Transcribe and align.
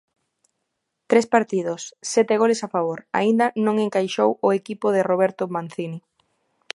Tres 1.09 1.25
partidos, 1.35 1.81
sete 2.13 2.33
goles 2.41 2.59
a 2.67 2.69
favor, 2.75 2.99
aínda 3.19 3.45
non 3.65 3.75
encaixou 3.85 4.29
o 4.47 4.49
equipo 4.59 4.87
de 4.95 5.05
Roberto 5.09 5.43
Mancini. 5.55 5.99